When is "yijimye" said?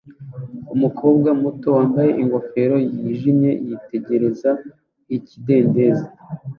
2.99-3.51